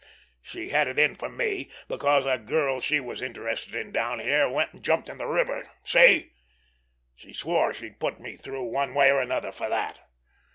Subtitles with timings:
[0.41, 4.49] She had it in for me because a girl she was interested in down here
[4.49, 5.69] went and jumped in the river.
[5.83, 6.31] See?
[7.13, 9.99] She swore she'd put me through one way or another for that.